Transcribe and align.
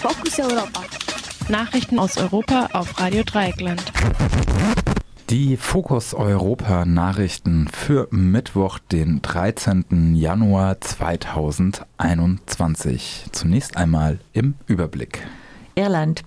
Fokus 0.00 0.38
Europa. 0.38 0.82
Nachrichten 1.48 1.98
aus 1.98 2.18
Europa 2.18 2.68
auf 2.72 3.00
Radio 3.00 3.24
Dreieckland. 3.24 3.82
Die 5.28 5.56
Fokus 5.56 6.14
Europa 6.14 6.84
Nachrichten 6.84 7.66
für 7.66 8.06
Mittwoch, 8.12 8.78
den 8.78 9.22
13. 9.22 10.14
Januar 10.14 10.80
2021. 10.80 13.24
Zunächst 13.32 13.76
einmal 13.76 14.20
im 14.32 14.54
Überblick. 14.68 15.26
Irland. 15.74 16.22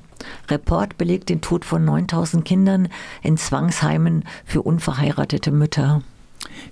Report 0.50 0.98
belegt 0.98 1.30
den 1.30 1.40
Tod 1.40 1.64
von 1.64 1.86
9000 1.86 2.44
Kindern 2.44 2.90
in 3.24 3.38
Zwangsheimen 3.38 4.26
für 4.44 4.64
unverheiratete 4.64 5.52
Mütter. 5.52 6.02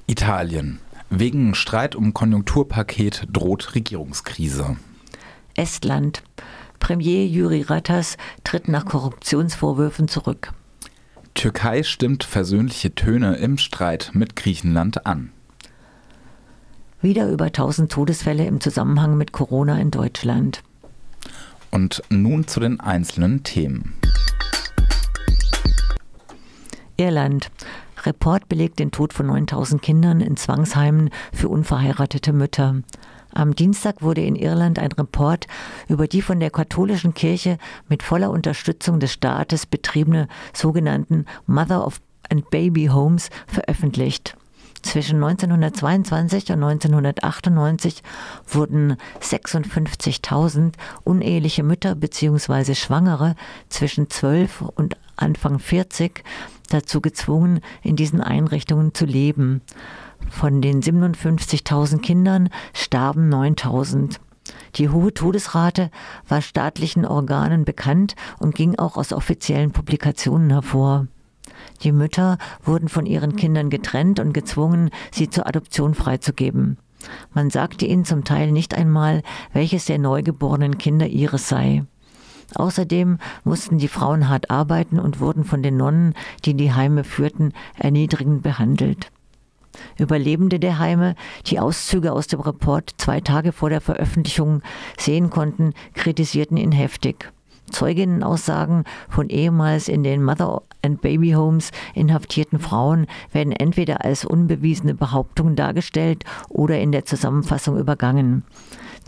Italien. 0.05 0.81
Wegen 1.09 1.55
Streit 1.55 1.95
um 1.95 2.13
Konjunkturpaket 2.13 3.25
droht 3.31 3.73
Regierungskrise. 3.73 4.75
Estland. 5.55 6.23
Premier 6.79 7.25
Jüri 7.25 7.61
Ratas 7.61 8.17
tritt 8.43 8.67
nach 8.67 8.85
Korruptionsvorwürfen 8.85 10.07
zurück. 10.07 10.53
Türkei 11.33 11.83
stimmt 11.83 12.23
versöhnliche 12.23 12.95
Töne 12.95 13.35
im 13.35 13.57
Streit 13.57 14.11
mit 14.13 14.35
Griechenland 14.35 15.05
an. 15.05 15.31
Wieder 17.01 17.29
über 17.29 17.45
1000 17.45 17.91
Todesfälle 17.91 18.45
im 18.45 18.59
Zusammenhang 18.59 19.17
mit 19.17 19.31
Corona 19.31 19.79
in 19.79 19.91
Deutschland. 19.91 20.63
Und 21.71 22.01
nun 22.09 22.47
zu 22.47 22.59
den 22.59 22.79
einzelnen 22.79 23.43
Themen. 23.43 23.93
Irland. 26.97 27.51
Report 28.05 28.49
belegt 28.49 28.79
den 28.79 28.91
Tod 28.91 29.13
von 29.13 29.27
9000 29.27 29.81
Kindern 29.81 30.21
in 30.21 30.37
Zwangsheimen 30.37 31.09
für 31.33 31.49
unverheiratete 31.49 32.33
Mütter. 32.33 32.75
Am 33.33 33.55
Dienstag 33.55 34.01
wurde 34.01 34.21
in 34.21 34.35
Irland 34.35 34.79
ein 34.79 34.91
Report 34.91 35.47
über 35.87 36.07
die 36.07 36.21
von 36.21 36.39
der 36.39 36.49
katholischen 36.49 37.13
Kirche 37.13 37.57
mit 37.87 38.01
voller 38.01 38.31
Unterstützung 38.31 38.99
des 38.99 39.13
Staates 39.13 39.65
betriebene 39.65 40.27
sogenannten 40.53 41.25
Mother 41.45 41.85
of 41.85 42.01
and 42.29 42.49
Baby 42.49 42.87
Homes 42.87 43.29
veröffentlicht. 43.47 44.35
Zwischen 44.81 45.21
1922 45.21 46.51
und 46.51 46.63
1998 46.63 48.01
wurden 48.47 48.95
56.000 49.21 50.73
uneheliche 51.03 51.63
Mütter 51.63 51.95
bzw. 51.95 52.75
Schwangere 52.75 53.35
zwischen 53.67 54.09
12 54.09 54.61
und 54.61 54.95
Anfang 55.19 55.59
40 55.59 56.23
dazu 56.69 57.01
gezwungen, 57.01 57.61
in 57.81 57.95
diesen 57.95 58.21
Einrichtungen 58.21 58.93
zu 58.93 59.05
leben. 59.05 59.61
Von 60.29 60.61
den 60.61 60.81
57.000 60.81 62.01
Kindern 62.01 62.49
starben 62.73 63.33
9.000. 63.33 64.19
Die 64.75 64.89
hohe 64.89 65.13
Todesrate 65.13 65.91
war 66.27 66.41
staatlichen 66.41 67.05
Organen 67.05 67.65
bekannt 67.65 68.15
und 68.39 68.55
ging 68.55 68.77
auch 68.77 68.97
aus 68.97 69.13
offiziellen 69.13 69.71
Publikationen 69.71 70.49
hervor. 70.49 71.07
Die 71.83 71.91
Mütter 71.91 72.37
wurden 72.63 72.89
von 72.89 73.05
ihren 73.05 73.35
Kindern 73.35 73.69
getrennt 73.69 74.19
und 74.19 74.33
gezwungen, 74.33 74.89
sie 75.11 75.29
zur 75.29 75.47
Adoption 75.47 75.93
freizugeben. 75.93 76.77
Man 77.33 77.49
sagte 77.49 77.85
ihnen 77.85 78.05
zum 78.05 78.23
Teil 78.23 78.51
nicht 78.51 78.73
einmal, 78.73 79.23
welches 79.53 79.85
der 79.85 79.99
neugeborenen 79.99 80.77
Kinder 80.77 81.07
ihres 81.07 81.47
sei. 81.47 81.85
Außerdem 82.55 83.19
mussten 83.43 83.77
die 83.77 83.87
Frauen 83.87 84.29
hart 84.29 84.49
arbeiten 84.49 84.99
und 84.99 85.19
wurden 85.19 85.43
von 85.43 85.63
den 85.63 85.77
Nonnen, 85.77 86.13
die 86.45 86.53
die 86.53 86.73
Heime 86.73 87.03
führten, 87.03 87.53
erniedrigend 87.77 88.41
behandelt. 88.41 89.11
Überlebende 89.97 90.59
der 90.59 90.79
Heime, 90.79 91.15
die 91.45 91.59
Auszüge 91.59 92.11
aus 92.11 92.27
dem 92.27 92.39
Report 92.39 92.93
zwei 92.97 93.21
Tage 93.21 93.51
vor 93.51 93.69
der 93.69 93.81
Veröffentlichung 93.81 94.61
sehen 94.97 95.29
konnten, 95.29 95.73
kritisierten 95.93 96.57
ihn 96.57 96.71
heftig. 96.71 97.31
Zeuginnenaussagen 97.71 98.83
von 99.09 99.29
ehemals 99.29 99.87
in 99.87 100.03
den 100.03 100.23
Mother 100.23 100.63
and 100.81 101.01
Baby 101.01 101.31
Homes 101.31 101.71
inhaftierten 101.93 102.59
Frauen 102.59 103.05
werden 103.31 103.51
entweder 103.51 104.03
als 104.03 104.25
unbewiesene 104.25 104.95
Behauptungen 104.95 105.55
dargestellt 105.55 106.23
oder 106.49 106.79
in 106.79 106.91
der 106.91 107.05
Zusammenfassung 107.05 107.77
übergangen. 107.77 108.43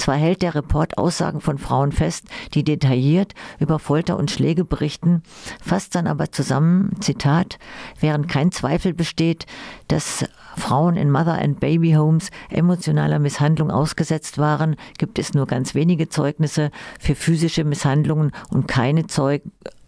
Zwar 0.01 0.15
hält 0.15 0.41
der 0.41 0.55
Report 0.55 0.97
Aussagen 0.97 1.41
von 1.41 1.59
Frauen 1.59 1.91
fest, 1.91 2.25
die 2.55 2.63
detailliert 2.63 3.35
über 3.59 3.77
Folter 3.77 4.17
und 4.17 4.31
Schläge 4.31 4.65
berichten, 4.65 5.21
fasst 5.63 5.93
dann 5.93 6.07
aber 6.07 6.31
zusammen, 6.31 6.95
Zitat, 7.01 7.59
während 7.99 8.27
kein 8.27 8.51
Zweifel 8.51 8.95
besteht, 8.95 9.45
dass 9.89 10.25
Frauen 10.57 10.95
in 10.95 11.11
Mother 11.11 11.39
and 11.39 11.59
Baby 11.59 11.91
Homes 11.91 12.31
emotionaler 12.49 13.19
Misshandlung 13.19 13.69
ausgesetzt 13.69 14.39
waren, 14.39 14.75
gibt 14.97 15.19
es 15.19 15.35
nur 15.35 15.45
ganz 15.45 15.75
wenige 15.75 16.09
Zeugnisse 16.09 16.71
für 16.99 17.13
physische 17.13 17.63
Misshandlungen 17.63 18.31
und 18.49 18.67
keine 18.67 19.05
Zeug 19.05 19.43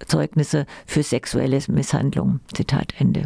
Zeugnisse 0.05 0.67
für 0.85 1.01
sexuelle 1.01 1.59
Misshandlung. 1.69 2.39
Zitat 2.53 2.93
Ende. 2.99 3.23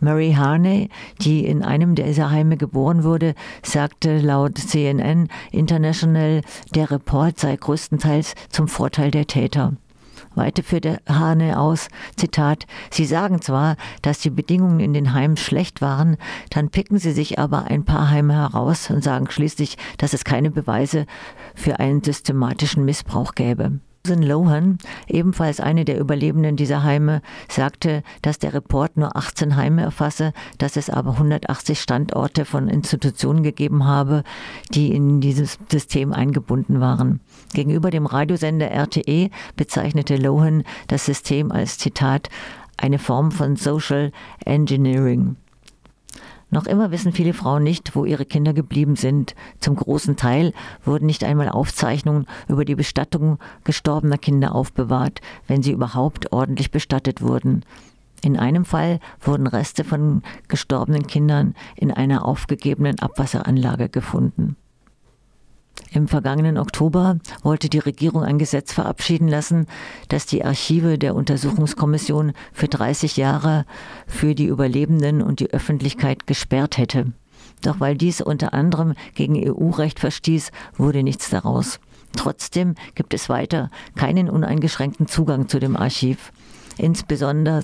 Mary 0.00 0.32
Harney, 0.32 0.90
die 1.20 1.46
in 1.46 1.62
einem 1.62 1.94
dieser 1.94 2.30
Heime 2.30 2.56
geboren 2.56 3.04
wurde, 3.04 3.34
sagte 3.62 4.18
laut 4.18 4.58
CNN 4.58 5.28
International, 5.52 6.42
der 6.74 6.90
Report 6.90 7.38
sei 7.38 7.56
größtenteils 7.56 8.34
zum 8.50 8.68
Vorteil 8.68 9.10
der 9.10 9.26
Täter. 9.26 9.72
Weiter 10.36 10.62
führte 10.62 11.00
Hane 11.08 11.58
aus, 11.58 11.88
Zitat, 12.16 12.66
Sie 12.90 13.06
sagen 13.06 13.40
zwar, 13.40 13.76
dass 14.02 14.18
die 14.18 14.30
Bedingungen 14.30 14.80
in 14.80 14.92
den 14.92 15.14
Heimen 15.14 15.38
schlecht 15.38 15.80
waren, 15.80 16.18
dann 16.50 16.68
picken 16.68 16.98
Sie 16.98 17.12
sich 17.12 17.38
aber 17.38 17.64
ein 17.64 17.84
paar 17.84 18.10
Heime 18.10 18.34
heraus 18.34 18.90
und 18.90 19.02
sagen 19.02 19.30
schließlich, 19.30 19.78
dass 19.96 20.12
es 20.12 20.24
keine 20.24 20.50
Beweise 20.50 21.06
für 21.54 21.80
einen 21.80 22.02
systematischen 22.02 22.84
Missbrauch 22.84 23.34
gäbe. 23.34 23.80
Susan 24.06 24.22
Lohan, 24.22 24.78
ebenfalls 25.08 25.58
eine 25.58 25.84
der 25.84 25.98
Überlebenden 25.98 26.54
dieser 26.54 26.84
Heime, 26.84 27.22
sagte, 27.48 28.04
dass 28.22 28.38
der 28.38 28.54
Report 28.54 28.96
nur 28.96 29.16
18 29.16 29.56
Heime 29.56 29.82
erfasse, 29.82 30.32
dass 30.58 30.76
es 30.76 30.90
aber 30.90 31.14
180 31.14 31.80
Standorte 31.80 32.44
von 32.44 32.68
Institutionen 32.68 33.42
gegeben 33.42 33.84
habe, 33.84 34.22
die 34.70 34.94
in 34.94 35.20
dieses 35.20 35.58
System 35.72 36.12
eingebunden 36.12 36.78
waren. 36.78 37.18
Gegenüber 37.52 37.90
dem 37.90 38.06
Radiosender 38.06 38.70
RTE 38.70 39.30
bezeichnete 39.56 40.16
Lohan 40.16 40.62
das 40.86 41.04
System 41.04 41.50
als 41.50 41.76
Zitat 41.76 42.28
eine 42.76 43.00
Form 43.00 43.32
von 43.32 43.56
Social 43.56 44.12
Engineering. 44.44 45.34
Noch 46.50 46.66
immer 46.66 46.90
wissen 46.92 47.12
viele 47.12 47.34
Frauen 47.34 47.64
nicht, 47.64 47.96
wo 47.96 48.04
ihre 48.04 48.24
Kinder 48.24 48.52
geblieben 48.52 48.94
sind. 48.94 49.34
Zum 49.58 49.74
großen 49.74 50.16
Teil 50.16 50.52
wurden 50.84 51.06
nicht 51.06 51.24
einmal 51.24 51.48
Aufzeichnungen 51.48 52.26
über 52.48 52.64
die 52.64 52.76
Bestattung 52.76 53.38
gestorbener 53.64 54.18
Kinder 54.18 54.54
aufbewahrt, 54.54 55.20
wenn 55.48 55.62
sie 55.62 55.72
überhaupt 55.72 56.32
ordentlich 56.32 56.70
bestattet 56.70 57.20
wurden. 57.20 57.64
In 58.22 58.36
einem 58.38 58.64
Fall 58.64 59.00
wurden 59.20 59.46
Reste 59.46 59.84
von 59.84 60.22
gestorbenen 60.48 61.06
Kindern 61.06 61.54
in 61.74 61.90
einer 61.90 62.24
aufgegebenen 62.24 62.98
Abwasseranlage 63.00 63.88
gefunden. 63.88 64.56
Im 65.90 66.08
vergangenen 66.08 66.58
Oktober 66.58 67.18
wollte 67.42 67.68
die 67.68 67.78
Regierung 67.78 68.22
ein 68.22 68.38
Gesetz 68.38 68.72
verabschieden 68.72 69.28
lassen, 69.28 69.66
das 70.08 70.26
die 70.26 70.44
Archive 70.44 70.98
der 70.98 71.14
Untersuchungskommission 71.14 72.32
für 72.52 72.68
30 72.68 73.16
Jahre 73.16 73.64
für 74.06 74.34
die 74.34 74.46
Überlebenden 74.46 75.22
und 75.22 75.40
die 75.40 75.50
Öffentlichkeit 75.50 76.26
gesperrt 76.26 76.76
hätte. 76.76 77.12
Doch 77.62 77.80
weil 77.80 77.96
dies 77.96 78.20
unter 78.20 78.52
anderem 78.52 78.94
gegen 79.14 79.36
EU-Recht 79.36 79.98
verstieß, 79.98 80.50
wurde 80.76 81.02
nichts 81.02 81.30
daraus. 81.30 81.80
Trotzdem 82.14 82.74
gibt 82.94 83.14
es 83.14 83.28
weiter 83.28 83.70
keinen 83.94 84.28
uneingeschränkten 84.28 85.06
Zugang 85.06 85.48
zu 85.48 85.58
dem 85.58 85.76
Archiv. 85.76 86.32
Insbesondere 86.78 87.62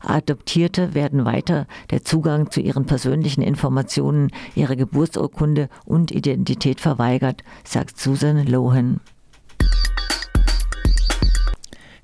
Adoptierte 0.00 0.94
werden 0.94 1.24
weiter 1.24 1.66
der 1.90 2.04
Zugang 2.04 2.50
zu 2.50 2.60
ihren 2.60 2.86
persönlichen 2.86 3.42
Informationen, 3.42 4.30
ihrer 4.54 4.76
Geburtsurkunde 4.76 5.68
und 5.84 6.10
Identität 6.10 6.80
verweigert, 6.80 7.42
sagt 7.64 8.00
Susan 8.00 8.46
Lohan. 8.46 9.00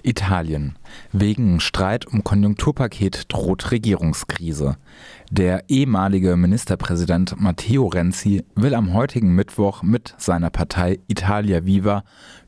Italien. 0.02 0.76
Wegen 1.12 1.60
Streit 1.60 2.06
um 2.06 2.24
Konjunkturpaket 2.24 3.24
droht 3.28 3.70
Regierungskrise. 3.70 4.76
Der 5.32 5.70
ehemalige 5.70 6.36
Ministerpräsident 6.36 7.40
Matteo 7.40 7.86
Renzi 7.86 8.44
will 8.56 8.74
am 8.74 8.94
heutigen 8.94 9.32
Mittwoch 9.32 9.84
mit 9.84 10.12
seiner 10.18 10.50
Partei 10.50 10.98
Italia 11.06 11.64
Viva 11.64 12.02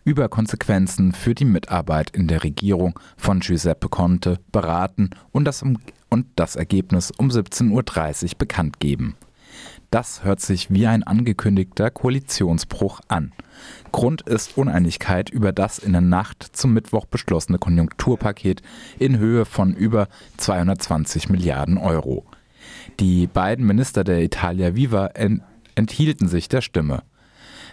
über 0.04 0.28
Konsequenzen 0.28 1.12
für 1.12 1.32
die 1.36 1.44
Mitarbeit 1.44 2.10
in 2.10 2.26
der 2.26 2.42
Regierung 2.42 2.98
von 3.16 3.38
Giuseppe 3.38 3.88
Conte 3.88 4.40
beraten 4.50 5.10
und 5.30 5.44
das, 5.44 5.62
und 5.62 6.26
das 6.34 6.56
Ergebnis 6.56 7.12
um 7.16 7.28
17.30 7.28 8.24
Uhr 8.24 8.30
bekannt 8.38 8.80
geben. 8.80 9.14
Das 9.92 10.24
hört 10.24 10.40
sich 10.40 10.72
wie 10.72 10.88
ein 10.88 11.04
angekündigter 11.04 11.88
Koalitionsbruch 11.88 13.00
an. 13.06 13.30
Grund 13.92 14.22
ist 14.22 14.58
Uneinigkeit 14.58 15.30
über 15.30 15.52
das 15.52 15.78
in 15.78 15.92
der 15.92 16.00
Nacht 16.00 16.48
zum 16.52 16.74
Mittwoch 16.74 17.06
beschlossene 17.06 17.58
Konjunkturpaket 17.58 18.60
in 18.98 19.18
Höhe 19.18 19.44
von 19.44 19.72
über 19.72 20.08
220 20.38 21.28
Milliarden 21.28 21.78
Euro. 21.78 22.26
Die 23.00 23.26
beiden 23.26 23.66
Minister 23.66 24.04
der 24.04 24.22
Italia 24.22 24.74
Viva 24.74 25.10
enthielten 25.74 26.28
sich 26.28 26.48
der 26.48 26.60
Stimme. 26.60 27.02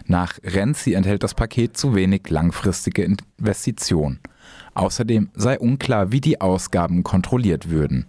Nach 0.06 0.38
Renzi 0.42 0.94
enthält 0.94 1.22
das 1.22 1.34
Paket 1.34 1.76
zu 1.76 1.94
wenig 1.94 2.28
langfristige 2.30 3.04
Investitionen. 3.38 4.20
Außerdem 4.74 5.30
sei 5.34 5.58
unklar, 5.58 6.10
wie 6.10 6.20
die 6.20 6.40
Ausgaben 6.40 7.02
kontrolliert 7.02 7.70
würden. 7.70 8.06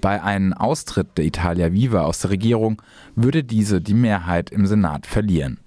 Bei 0.00 0.22
einem 0.22 0.52
Austritt 0.52 1.18
der 1.18 1.26
Italia 1.26 1.72
Viva 1.72 2.02
aus 2.02 2.20
der 2.20 2.30
Regierung 2.30 2.80
würde 3.14 3.44
diese 3.44 3.80
die 3.80 3.94
Mehrheit 3.94 4.50
im 4.50 4.66
Senat 4.66 5.06
verlieren. 5.06 5.60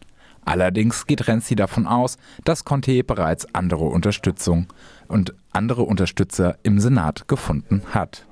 Allerdings 0.45 1.07
geht 1.07 1.27
Renzi 1.27 1.55
davon 1.55 1.87
aus, 1.87 2.17
dass 2.43 2.65
Conte 2.65 3.03
bereits 3.03 3.47
andere 3.53 3.85
Unterstützung 3.85 4.67
und 5.07 5.33
andere 5.51 5.83
Unterstützer 5.83 6.57
im 6.63 6.79
Senat 6.79 7.27
gefunden 7.27 7.81
hat. 7.91 8.25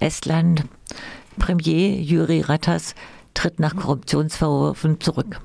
Estland 0.00 0.64
Premier 1.38 2.00
Jüri 2.00 2.40
Ratas 2.40 2.94
tritt 3.34 3.60
nach 3.60 3.76
Korruptionsvorwürfen 3.76 5.00
zurück. 5.00 5.40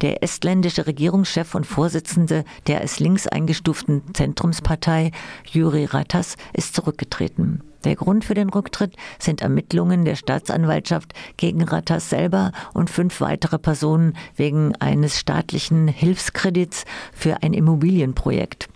Der 0.00 0.22
estländische 0.22 0.86
Regierungschef 0.86 1.54
und 1.54 1.66
Vorsitzende 1.66 2.44
der 2.66 2.80
als 2.80 3.00
links 3.00 3.26
eingestuften 3.26 4.02
Zentrumspartei, 4.14 5.12
Jüri 5.50 5.84
Ratas, 5.84 6.36
ist 6.52 6.74
zurückgetreten. 6.74 7.62
Der 7.84 7.96
Grund 7.96 8.24
für 8.24 8.34
den 8.34 8.48
Rücktritt 8.48 8.96
sind 9.18 9.42
Ermittlungen 9.42 10.04
der 10.04 10.16
Staatsanwaltschaft 10.16 11.12
gegen 11.36 11.62
Ratas 11.62 12.08
selber 12.08 12.52
und 12.72 12.88
fünf 12.88 13.20
weitere 13.20 13.58
Personen 13.58 14.16
wegen 14.36 14.74
eines 14.76 15.18
staatlichen 15.18 15.88
Hilfskredits 15.88 16.84
für 17.12 17.42
ein 17.42 17.52
Immobilienprojekt. 17.52 18.68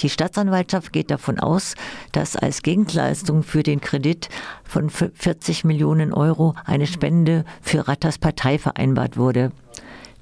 Die 0.00 0.10
Staatsanwaltschaft 0.10 0.92
geht 0.92 1.10
davon 1.10 1.38
aus, 1.38 1.74
dass 2.12 2.36
als 2.36 2.62
Gegenleistung 2.62 3.42
für 3.42 3.62
den 3.62 3.80
Kredit 3.80 4.28
von 4.64 4.90
40 4.90 5.64
Millionen 5.64 6.12
Euro 6.12 6.54
eine 6.64 6.86
Spende 6.86 7.44
für 7.62 7.88
Rattas 7.88 8.18
Partei 8.18 8.58
vereinbart 8.58 9.16
wurde. 9.16 9.52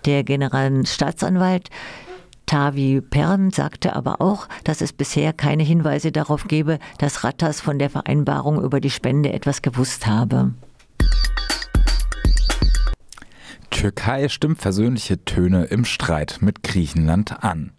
Der 0.04 0.24
Generalstaatsanwalt 0.24 1.70
Tavi 2.46 3.00
Pern 3.00 3.50
sagte 3.50 3.96
aber 3.96 4.20
auch, 4.20 4.48
dass 4.62 4.80
es 4.80 4.92
bisher 4.92 5.32
keine 5.32 5.64
Hinweise 5.64 6.12
darauf 6.12 6.46
gebe, 6.46 6.78
dass 6.98 7.24
Rattas 7.24 7.60
von 7.60 7.80
der 7.80 7.90
Vereinbarung 7.90 8.62
über 8.62 8.80
die 8.80 8.90
Spende 8.90 9.32
etwas 9.32 9.62
gewusst 9.62 10.06
habe. 10.06 10.54
Türkei 13.70 14.28
stimmt 14.28 14.62
versöhnliche 14.62 15.24
Töne 15.24 15.64
im 15.64 15.84
Streit 15.84 16.38
mit 16.40 16.62
Griechenland 16.62 17.44
an. 17.44 17.72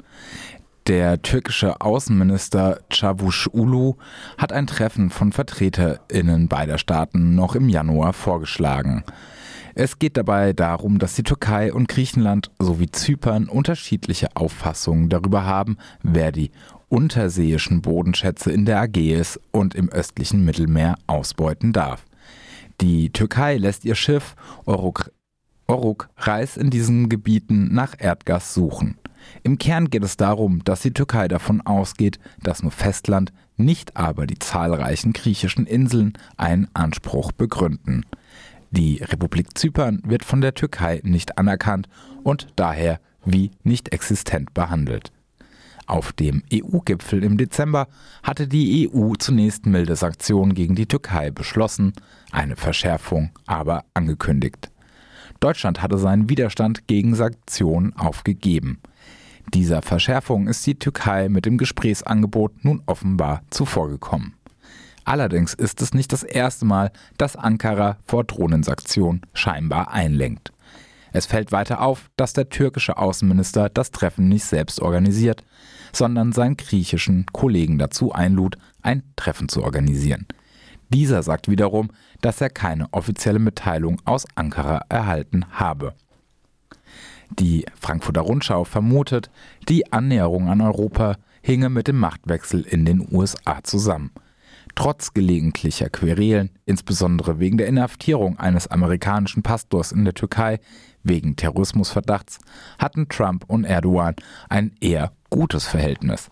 Der 0.87 1.21
türkische 1.21 1.81
Außenminister 1.81 2.79
Çavuşoğlu 2.89 3.97
hat 4.37 4.53
ein 4.53 4.67
Treffen 4.67 5.09
von 5.09 5.31
VertreterInnen 5.31 6.49
beider 6.49 6.77
Staaten 6.77 7.35
noch 7.35 7.55
im 7.57 7.67
Januar 7.67 8.13
vorgeschlagen. 8.13 9.03
Es 9.75 9.99
geht 9.99 10.15
dabei 10.15 10.53
darum, 10.53 10.97
dass 10.97 11.15
die 11.15 11.23
Türkei 11.23 11.73
und 11.73 11.89
Griechenland 11.89 12.51
sowie 12.57 12.89
Zypern 12.89 13.49
unterschiedliche 13.49 14.29
Auffassungen 14.35 15.09
darüber 15.09 15.45
haben, 15.45 15.75
wer 16.03 16.31
die 16.31 16.51
unterseeischen 16.87 17.81
Bodenschätze 17.81 18.53
in 18.53 18.63
der 18.65 18.81
Ägäis 18.81 19.37
und 19.51 19.75
im 19.75 19.89
östlichen 19.89 20.45
Mittelmeer 20.45 20.95
ausbeuten 21.05 21.73
darf. 21.73 22.05
Die 22.79 23.09
Türkei 23.09 23.57
lässt 23.57 23.83
ihr 23.83 23.95
Schiff 23.95 24.35
Oruk, 24.65 25.11
Oruk 25.67 26.07
Reis 26.15 26.55
in 26.55 26.69
diesen 26.69 27.09
Gebieten 27.09 27.73
nach 27.73 27.93
Erdgas 27.99 28.53
suchen. 28.53 28.97
Im 29.43 29.57
Kern 29.57 29.89
geht 29.89 30.03
es 30.03 30.17
darum, 30.17 30.63
dass 30.63 30.81
die 30.81 30.93
Türkei 30.93 31.27
davon 31.27 31.61
ausgeht, 31.61 32.19
dass 32.41 32.63
nur 32.63 32.71
Festland, 32.71 33.31
nicht 33.55 33.97
aber 33.97 34.27
die 34.27 34.39
zahlreichen 34.39 35.13
griechischen 35.13 35.65
Inseln 35.65 36.13
einen 36.37 36.67
Anspruch 36.73 37.31
begründen. 37.31 38.05
Die 38.71 38.97
Republik 38.97 39.57
Zypern 39.57 40.01
wird 40.05 40.25
von 40.25 40.41
der 40.41 40.53
Türkei 40.53 41.01
nicht 41.03 41.37
anerkannt 41.37 41.87
und 42.23 42.47
daher 42.55 42.99
wie 43.25 43.51
nicht 43.63 43.93
existent 43.93 44.53
behandelt. 44.53 45.11
Auf 45.87 46.11
dem 46.11 46.43
EU-Gipfel 46.53 47.23
im 47.23 47.37
Dezember 47.37 47.87
hatte 48.21 48.47
die 48.47 48.89
EU 48.91 49.13
zunächst 49.15 49.65
milde 49.65 49.95
Sanktionen 49.95 50.53
gegen 50.53 50.75
die 50.75 50.85
Türkei 50.85 51.31
beschlossen, 51.31 51.93
eine 52.31 52.57
Verschärfung 52.57 53.31
aber 53.45 53.85
angekündigt. 53.93 54.69
Deutschland 55.39 55.81
hatte 55.81 55.97
seinen 55.97 56.29
Widerstand 56.29 56.87
gegen 56.87 57.15
Sanktionen 57.15 57.95
aufgegeben. 57.95 58.81
Dieser 59.53 59.81
Verschärfung 59.81 60.47
ist 60.47 60.65
die 60.65 60.77
Türkei 60.77 61.29
mit 61.29 61.45
dem 61.45 61.57
Gesprächsangebot 61.57 62.65
nun 62.65 62.83
offenbar 62.85 63.43
zuvorgekommen. 63.49 64.33
Allerdings 65.05 65.53
ist 65.53 65.81
es 65.81 65.93
nicht 65.93 66.11
das 66.11 66.23
erste 66.23 66.65
Mal, 66.65 66.91
dass 67.17 67.37
Ankara 67.37 67.97
vor 68.05 68.25
Drohnensanktionen 68.25 69.21
scheinbar 69.33 69.91
einlenkt. 69.91 70.51
Es 71.13 71.25
fällt 71.25 71.53
weiter 71.53 71.81
auf, 71.81 72.09
dass 72.17 72.33
der 72.33 72.49
türkische 72.49 72.97
Außenminister 72.97 73.69
das 73.69 73.91
Treffen 73.91 74.27
nicht 74.27 74.43
selbst 74.43 74.81
organisiert, 74.81 75.45
sondern 75.93 76.33
seinen 76.33 76.57
griechischen 76.57 77.25
Kollegen 77.31 77.77
dazu 77.77 78.11
einlud, 78.11 78.57
ein 78.81 79.03
Treffen 79.15 79.47
zu 79.47 79.63
organisieren. 79.63 80.27
Dieser 80.89 81.23
sagt 81.23 81.49
wiederum, 81.49 81.89
dass 82.21 82.41
er 82.41 82.49
keine 82.49 82.91
offizielle 82.93 83.39
Mitteilung 83.39 84.01
aus 84.03 84.25
Ankara 84.35 84.81
erhalten 84.89 85.45
habe. 85.51 85.93
Die 87.31 87.65
Frankfurter 87.75 88.21
Rundschau 88.21 88.63
vermutet, 88.63 89.29
die 89.67 89.91
Annäherung 89.91 90.49
an 90.49 90.61
Europa 90.61 91.17
hinge 91.41 91.69
mit 91.69 91.87
dem 91.87 91.97
Machtwechsel 91.97 92.61
in 92.61 92.85
den 92.85 93.07
USA 93.11 93.63
zusammen. 93.63 94.11
Trotz 94.75 95.13
gelegentlicher 95.13 95.89
Querelen, 95.89 96.51
insbesondere 96.65 97.39
wegen 97.39 97.57
der 97.57 97.67
Inhaftierung 97.67 98.37
eines 98.37 98.67
amerikanischen 98.67 99.41
Pastors 99.41 99.91
in 99.91 100.05
der 100.05 100.13
Türkei 100.13 100.59
wegen 101.03 101.35
Terrorismusverdachts, 101.35 102.39
hatten 102.77 103.09
Trump 103.09 103.45
und 103.47 103.65
Erdogan 103.65 104.15
ein 104.49 104.75
eher 104.79 105.13
gutes 105.29 105.65
Verhältnis. 105.65 106.29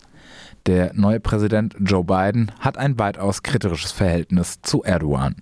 Der 0.66 0.92
neue 0.94 1.20
Präsident 1.20 1.76
Joe 1.80 2.04
Biden 2.04 2.52
hat 2.60 2.78
ein 2.78 2.98
weitaus 2.98 3.42
kritisches 3.42 3.92
Verhältnis 3.92 4.60
zu 4.62 4.82
Erdogan. 4.82 5.36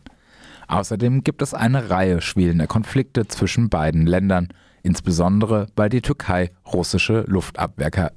Außerdem 0.68 1.24
gibt 1.24 1.42
es 1.42 1.52
eine 1.52 1.90
Reihe 1.90 2.20
schwelender 2.20 2.66
Konflikte 2.66 3.26
zwischen 3.28 3.68
beiden 3.68 4.06
Ländern, 4.06 4.48
insbesondere 4.84 5.66
weil 5.74 5.88
die 5.88 6.02
Türkei 6.02 6.52
russische 6.72 7.24
Luftabwehr 7.26 8.12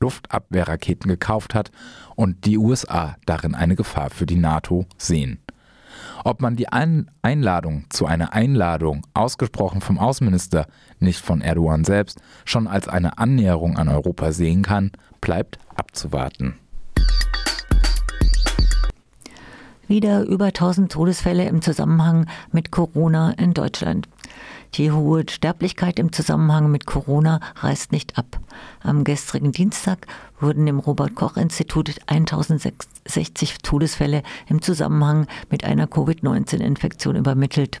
Luftabwehrraketen 0.00 1.08
gekauft 1.08 1.54
hat 1.54 1.70
und 2.16 2.44
die 2.44 2.58
USA 2.58 3.16
darin 3.26 3.54
eine 3.54 3.76
Gefahr 3.76 4.10
für 4.10 4.26
die 4.26 4.36
NATO 4.36 4.86
sehen. 4.96 5.38
Ob 6.24 6.40
man 6.40 6.56
die 6.56 6.68
Ein 6.68 7.10
Einladung 7.22 7.84
zu 7.90 8.06
einer 8.06 8.32
Einladung, 8.32 9.06
ausgesprochen 9.14 9.80
vom 9.80 9.98
Außenminister, 9.98 10.66
nicht 11.00 11.20
von 11.20 11.40
Erdogan 11.40 11.84
selbst, 11.84 12.20
schon 12.44 12.66
als 12.66 12.88
eine 12.88 13.18
Annäherung 13.18 13.76
an 13.76 13.88
Europa 13.88 14.32
sehen 14.32 14.62
kann, 14.62 14.92
bleibt 15.20 15.58
abzuwarten. 15.74 16.58
Wieder 19.88 20.24
über 20.24 20.46
1000 20.46 20.92
Todesfälle 20.92 21.46
im 21.46 21.62
Zusammenhang 21.62 22.26
mit 22.52 22.70
Corona 22.70 23.30
in 23.32 23.54
Deutschland. 23.54 24.06
Die 24.74 24.92
hohe 24.92 25.24
Sterblichkeit 25.28 25.98
im 25.98 26.12
Zusammenhang 26.12 26.70
mit 26.70 26.86
Corona 26.86 27.40
reißt 27.56 27.90
nicht 27.90 28.18
ab. 28.18 28.38
Am 28.80 29.02
gestrigen 29.02 29.52
Dienstag 29.52 30.06
wurden 30.40 30.66
im 30.66 30.78
Robert 30.78 31.14
Koch 31.14 31.36
Institut 31.36 31.96
1060 32.06 33.58
Todesfälle 33.58 34.22
im 34.46 34.62
Zusammenhang 34.62 35.26
mit 35.50 35.64
einer 35.64 35.86
Covid-19-Infektion 35.86 37.16
übermittelt. 37.16 37.80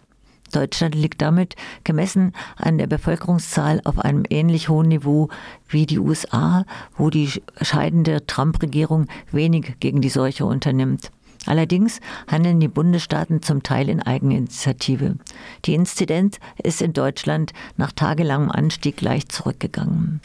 Deutschland 0.52 0.94
liegt 0.94 1.20
damit 1.20 1.56
gemessen 1.84 2.32
an 2.56 2.78
der 2.78 2.86
Bevölkerungszahl 2.86 3.82
auf 3.84 3.98
einem 3.98 4.24
ähnlich 4.30 4.68
hohen 4.70 4.88
Niveau 4.88 5.28
wie 5.68 5.84
die 5.84 5.98
USA, 5.98 6.64
wo 6.96 7.10
die 7.10 7.30
scheidende 7.60 8.26
Trump-Regierung 8.26 9.06
wenig 9.30 9.74
gegen 9.78 10.00
die 10.00 10.08
Seuche 10.08 10.46
unternimmt. 10.46 11.10
Allerdings 11.46 12.00
handeln 12.26 12.60
die 12.60 12.68
Bundesstaaten 12.68 13.42
zum 13.42 13.62
Teil 13.62 13.88
in 13.88 14.02
Eigeninitiative. 14.02 15.16
Die 15.64 15.74
Inzidenz 15.74 16.38
ist 16.62 16.82
in 16.82 16.92
Deutschland 16.92 17.52
nach 17.76 17.92
tagelangem 17.92 18.50
Anstieg 18.50 19.00
leicht 19.00 19.32
zurückgegangen. 19.32 20.20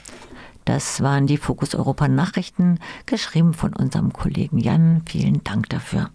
Das 0.65 1.01
waren 1.01 1.27
die 1.27 1.37
Fokus 1.37 1.75
Europa 1.75 2.07
Nachrichten, 2.07 2.79
geschrieben 3.05 3.53
von 3.53 3.73
unserem 3.73 4.13
Kollegen 4.13 4.57
Jan. 4.57 5.01
Vielen 5.05 5.43
Dank 5.43 5.69
dafür. 5.69 6.09